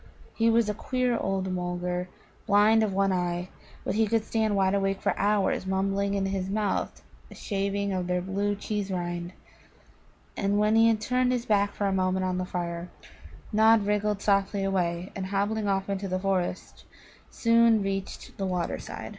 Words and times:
He 0.33 0.49
was 0.49 0.67
a 0.67 0.73
queer 0.73 1.15
old 1.15 1.45
Mulgar, 1.51 2.09
blind 2.47 2.81
of 2.81 2.91
one 2.91 3.11
eye, 3.13 3.49
but 3.83 3.93
he 3.93 4.07
could 4.07 4.25
stand 4.25 4.55
wide 4.55 4.73
awake 4.73 4.99
for 4.99 5.15
hours 5.15 5.67
mumbling 5.67 6.15
in 6.15 6.25
his 6.25 6.49
mouth 6.49 7.03
a 7.29 7.35
shaving 7.35 7.93
of 7.93 8.07
their 8.07 8.19
blue 8.19 8.55
cheese 8.55 8.89
rind. 8.89 9.31
And 10.35 10.57
when 10.57 10.75
he 10.75 10.87
had 10.87 11.01
turned 11.01 11.31
his 11.31 11.45
back 11.45 11.75
for 11.75 11.85
a 11.85 11.93
moment 11.93 12.25
on 12.25 12.39
the 12.39 12.45
fire, 12.45 12.89
Nod 13.53 13.85
wriggled 13.85 14.23
softly 14.23 14.63
away, 14.63 15.11
and, 15.15 15.27
hobbling 15.27 15.67
off 15.67 15.87
into 15.87 16.07
the 16.07 16.17
forest, 16.17 16.83
soon 17.29 17.83
reached 17.83 18.35
the 18.39 18.47
water 18.47 18.79
side. 18.79 19.09